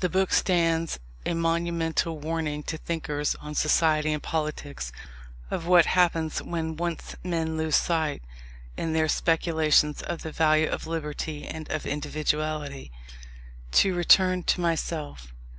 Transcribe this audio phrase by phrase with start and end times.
[0.00, 4.92] The book stands a monumental warning to thinkers on society and politics,
[5.50, 8.22] of what happens when once men lose sight,
[8.78, 12.92] in their speculations, of the value of Liberty and of Individuality.
[13.72, 15.34] To return to myself.